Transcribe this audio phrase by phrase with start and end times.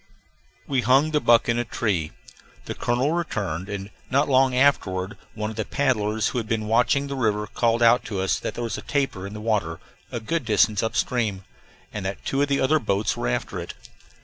[0.65, 2.11] We hung the buck in a tree.
[2.65, 7.05] The colonel returned, and not long afterward one of the paddlers who had been watching
[7.05, 9.79] the river called out to us that there was a tapir in the water,
[10.11, 11.43] a good distance up stream,
[11.93, 13.75] and that two of the other boats were after it.